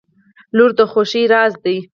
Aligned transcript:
•لور 0.55 0.71
د 0.77 0.79
خوښۍ 0.91 1.23
راز 1.33 1.53
دی. 1.63 1.77